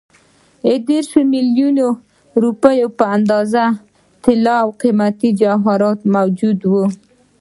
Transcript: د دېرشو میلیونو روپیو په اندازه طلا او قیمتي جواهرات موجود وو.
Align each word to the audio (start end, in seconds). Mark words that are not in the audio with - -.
د 0.63 0.65
دېرشو 0.87 1.19
میلیونو 1.33 1.87
روپیو 2.41 2.87
په 2.97 3.05
اندازه 3.15 3.63
طلا 4.23 4.55
او 4.63 4.69
قیمتي 4.81 5.29
جواهرات 5.41 5.99
موجود 6.15 6.59
وو. 6.71 6.85